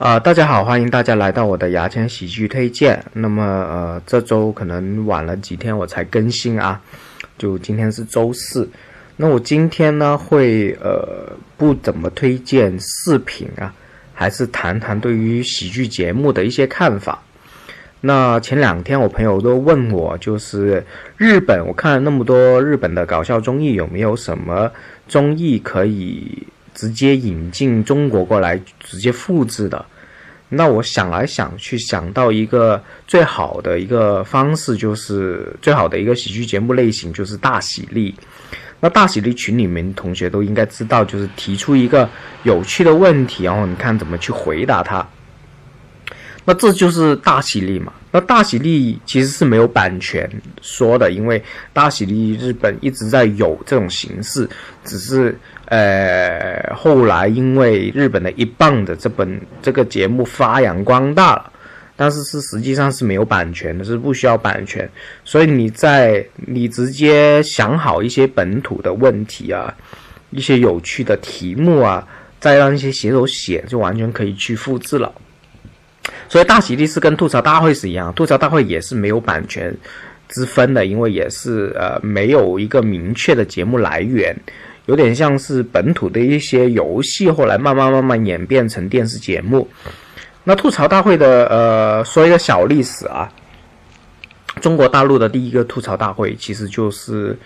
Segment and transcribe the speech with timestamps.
[0.00, 3.04] 啊，大家好，欢迎大家来到我的牙签喜剧推荐。
[3.12, 6.80] 那么，呃，这周可能晚了几天我才更新啊，
[7.36, 8.66] 就今天是周四。
[9.18, 13.74] 那我今天呢会呃不怎么推荐视频啊，
[14.14, 17.22] 还是谈谈对于喜剧节目的一些看法。
[18.00, 20.82] 那前两天我朋友都问我，就是
[21.18, 24.72] 日本，我看了那么多日本的搞笑综艺，有没有什么
[25.06, 26.46] 综艺可以？
[26.74, 29.84] 直接引进中国过来，直接复制的。
[30.48, 38.14] 那我想来想去，想到一个最好的一个方式，就是最好的一个喜剧节目类型，就是大喜力。
[38.80, 42.08] 那大喜力群里面同学都应该知道，就是提出一个
[42.42, 45.06] 有趣的问题，然后你看怎么去回答它。
[46.44, 47.92] 那这就是大喜力嘛？
[48.10, 50.30] 那大喜力其实是没有版权
[50.62, 51.42] 说的，因为
[51.72, 54.48] 大喜力日本一直在有这种形式，
[54.84, 55.36] 只是。
[55.70, 61.52] 呃，后来因为日本的一棒的这本这个节目发扬光大了，
[61.94, 64.90] 但是是实际上是没有版权的，是不需要版权，
[65.24, 69.72] 所以你在你直接想好一些本土的问题啊，
[70.30, 72.04] 一些有趣的题目啊，
[72.40, 75.14] 再让一些写手写，就完全可以去复制了。
[76.30, 79.76] 所以大喜力是跟吐槽大会是一样，吐槽大会也是没有版权
[80.28, 84.34] 之分的，因为也是呃没有一个明确的节目来源。
[84.86, 89.68] 有点像是本土的一些游戏，后来慢慢慢慢演变成电视节目。
[90.42, 93.30] 那吐槽大会的呃，说一个小历史啊，
[94.60, 97.36] 中国大陆的第一个吐槽大会其实就是，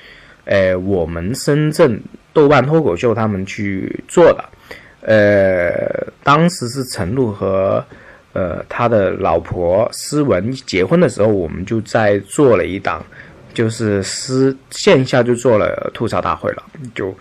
[0.45, 2.01] 呃，我们深圳
[2.33, 4.45] 豆瓣脱口秀他们去做的。
[5.01, 7.85] 呃，当时是陈露和
[8.35, 13.03] 呃他的老婆施文结婚的时候，我们就在做了一档。
[13.55, 17.15] 就是私线下就做了吐槽大会了，就，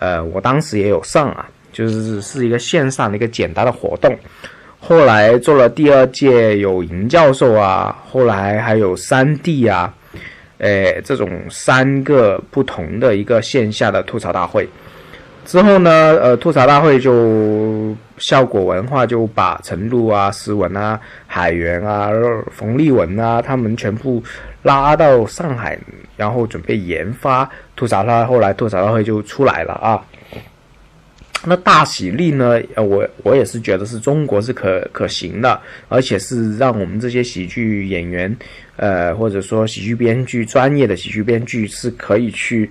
[0.00, 4.12] 呃，我当时也有上啊，就是是一个线上的一个简单的活动。
[4.80, 9.94] 后来做了第二届，有银教授啊，后来还有三 D 啊，
[10.58, 14.68] 诶，这种三个不同的一个线下的吐槽大会。
[15.48, 22.10] 之后呢，呃，吐槽大会就效果文化就把陈露啊、思文啊、海源啊、
[22.52, 24.22] 冯立文啊他们全部
[24.62, 25.78] 拉到上海，
[26.18, 28.34] 然后准备研发吐槽大会。
[28.34, 30.04] 后来吐槽大会就出来了啊。
[31.46, 32.60] 那大喜力呢？
[32.74, 35.58] 呃，我我也是觉得是中国是可可行的，
[35.88, 38.36] 而且是让我们这些喜剧演员，
[38.76, 42.70] 呃，或者说喜剧编剧专业的喜剧编剧是可以去。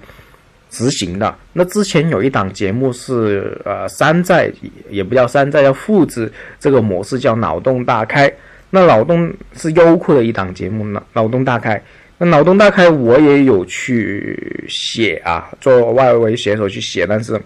[0.69, 4.51] 执行的那之前有一档节目是呃山寨，
[4.89, 8.31] 也不叫山寨，叫复制这个模式，叫脑洞大开。
[8.69, 11.81] 那脑洞是优酷的一档节目，脑脑洞大开。
[12.17, 17.39] 那脑洞大开我也有去写啊，做外围写手去写，但是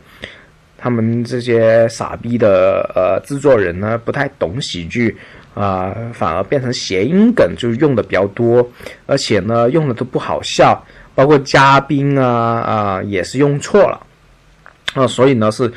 [0.78, 5.16] 他们这些傻逼的呃制作人呢，不太懂喜剧
[5.54, 8.68] 啊，反而变成谐音梗就用的比较多，
[9.06, 10.84] 而且呢用的都不好笑。
[11.14, 14.00] 包括嘉宾啊啊也是用错了，
[14.94, 15.72] 啊，所以呢是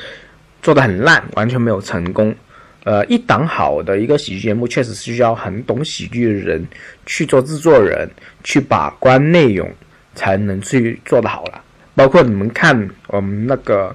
[0.62, 2.34] 做的很烂，完全没有成功。
[2.84, 6.66] 呃，一档好的一个喜剧节目，确实是需要很懂喜剧的人
[7.06, 8.06] 去做制作人，
[8.42, 9.66] 去把关内容，
[10.14, 11.62] 才能去做的好了。
[11.94, 13.94] 包括你们看我们那个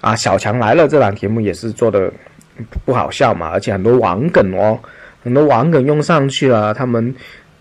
[0.00, 2.12] 啊《小强来了》这档节目，也是做的
[2.84, 4.78] 不好笑嘛，而且很多网梗哦，
[5.24, 7.12] 很多网梗用上去了，他们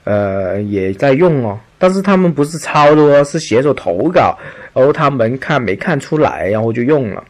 [0.03, 1.59] 呃也在用哦。
[1.85, 4.35] 但是他们不是抄的哦，是写手投稿，
[4.73, 7.23] 然后他们看没看出来，然后就用了，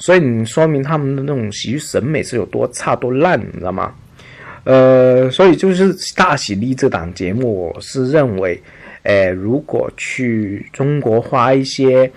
[0.00, 3.94] 所以你说明他们的那种喜剧审美是有多差多烂，你知道吗？
[4.64, 8.60] 呃，所以就是大喜力这档节目，我是认为，
[9.04, 12.10] 呃，如果去中国花一些，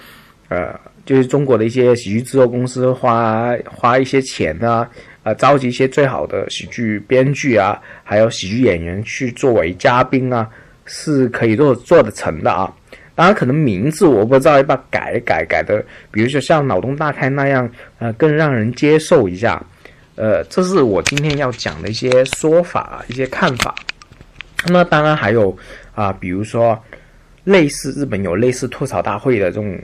[0.49, 0.73] 呃，
[1.05, 4.89] 就是中国的一些喜剧制作公司花花一些钱啊，
[5.21, 10.49] 呃，召集一些最好的喜剧编剧啊，还有喜剧演员去作为嘉宾啊。
[10.85, 12.71] 是可以做做得成的啊，
[13.15, 19.63] 当然可能名字我不知道要不要改改改的，比如说像脑洞大开那样，呃，更让人接受一下，
[20.15, 23.73] 呃，这是我今天要讲的一些说法、一些看法。
[24.65, 25.57] 那么当然还有
[25.95, 26.77] 啊，比如说
[27.45, 29.79] 类似日本有类似吐槽大会的这种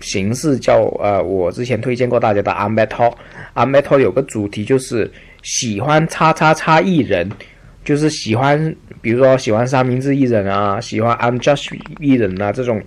[0.00, 3.12] 形式，叫呃，我之前推荐过大家的阿 metal，
[3.54, 5.10] 阿麦涛有个主题就是
[5.42, 7.30] 喜欢叉叉叉艺人。
[7.84, 12.82] 就是喜欢，比如说喜欢三明治艺人啊，喜欢 I'm Just 艺人啊，这种，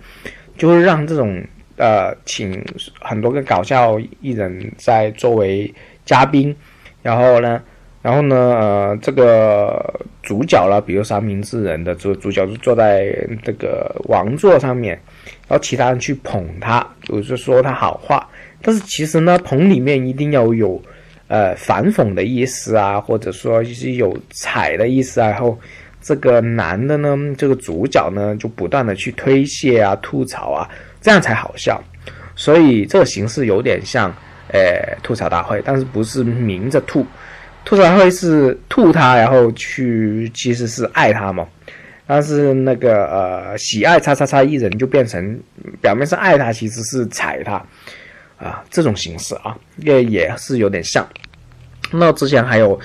[0.56, 1.42] 就会让这种
[1.76, 2.64] 呃，请
[3.00, 5.72] 很多个搞笑艺人在作为
[6.04, 6.54] 嘉宾，
[7.02, 7.62] 然后呢，
[8.02, 14.98] 然后呢，呃，这个主角了，比如三明治人的主主角就坐在这个王座上面，
[15.48, 18.28] 然后其他人去捧他，就是说他好话，
[18.60, 20.80] 但是其实呢，棚里面一定要有。
[21.28, 25.58] 呃反讽的意思啊，或者说是有踩的意思啊，然后
[26.02, 30.68] 这个男的呢，这个主角呢就不断的去推卸啊、吐槽啊，
[31.00, 31.82] 这样才好笑。
[32.34, 34.12] 所以这个形式有点像
[34.48, 37.06] 呃吐槽大会，但是不是明着吐，
[37.64, 41.46] 吐槽大会是吐他，然后去其实是爱他嘛。
[42.04, 45.40] 但是那个呃，喜爱叉叉叉艺人就变成
[45.80, 47.54] 表面上爱他，其实是踩他，
[48.36, 51.06] 啊，这种形式啊，也也是有点像。
[51.90, 52.78] 那之前还有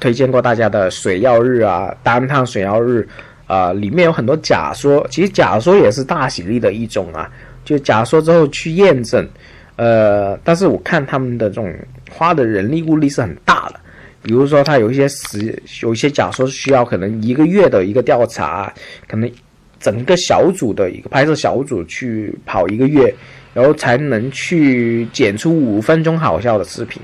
[0.00, 3.06] 推荐过大家的水曜日啊，单趟水曜日
[3.46, 7.30] 啊，里面有很多假说，其实假说也是大喜力的一种啊，
[7.64, 9.28] 就假说之后去验证，
[9.76, 11.72] 呃，但是我看他们的这种
[12.10, 13.78] 花的人力物力是很大的。
[14.22, 18.70] 比如说，他有一些时，有一些假说需要可能一个月的一个调查，
[19.08, 19.30] 可能
[19.78, 23.14] 整个小组的一个拍摄小组去跑一个月，
[23.54, 27.00] 然后才能去剪出五分钟好笑的视频。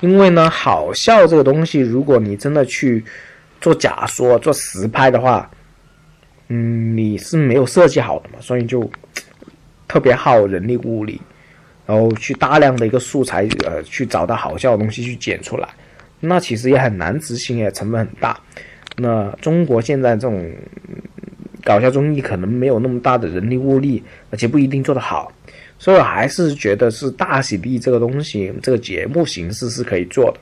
[0.00, 3.04] 因为呢，好笑这个东西，如果你真的去
[3.60, 5.50] 做假说、做实拍的话，
[6.48, 8.90] 嗯，你是没有设计好的嘛，所以就
[9.86, 11.20] 特别耗人力物力，
[11.86, 15.68] 然后去大量的一个素材，呃，去找到好笑的东西去剪出来。
[16.18, 18.38] 那其实也很难执行，也成本很大。
[18.96, 20.50] 那中国现在这种
[21.62, 25.32] 搞笑综艺可能没有那么大的人力物力，而且不一定做得好，
[25.80, 30.38] 所以我还是觉得是大喜力这个东西，这个节目形式是可以做的。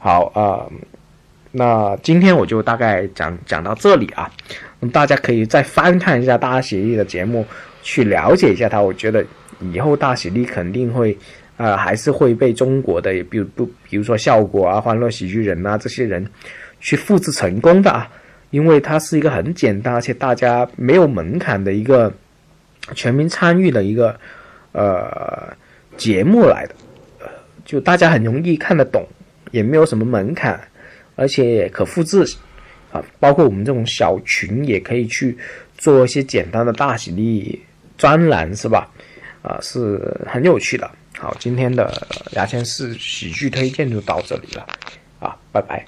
[0.00, 0.66] 好啊，
[1.52, 4.28] 那今天我就大概讲讲到这里啊。
[4.92, 7.46] 大家可以再翻看一下大喜力的节目，
[7.82, 8.80] 去了解一下它。
[8.80, 9.24] 我觉得
[9.60, 11.16] 以后大喜力肯定会。
[11.58, 16.26] 呃，还是会被中国的，比如不，比如说效果啊、欢乐喜剧人啊这些人
[16.80, 18.10] 去复制成功的啊，
[18.50, 22.12] 因为它是一个很简单，而且大家没有门槛的一个
[22.94, 24.18] 全民参与的一个
[24.72, 25.54] 呃
[25.96, 26.74] 节目来的，
[27.20, 27.26] 呃，
[27.64, 29.06] 就大家很容易看得懂，
[29.50, 30.60] 也没有什么门槛，
[31.16, 32.24] 而且可复制
[32.90, 35.36] 啊，包括我们这种小群也可以去
[35.78, 37.62] 做一些简单的大喜力
[37.96, 38.90] 专栏，是吧？
[39.42, 40.90] 啊，是很有趣的。
[41.18, 44.66] 好，今天的牙签式喜剧推荐就到这里了，
[45.20, 45.84] 啊，拜拜。